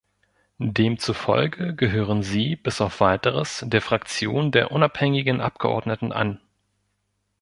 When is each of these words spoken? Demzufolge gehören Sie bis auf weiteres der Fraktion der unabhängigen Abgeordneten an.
Demzufolge 0.57 1.75
gehören 1.75 2.23
Sie 2.23 2.55
bis 2.55 2.81
auf 2.81 3.01
weiteres 3.01 3.63
der 3.67 3.83
Fraktion 3.83 4.49
der 4.49 4.71
unabhängigen 4.71 5.41
Abgeordneten 5.41 6.11
an. 6.11 6.39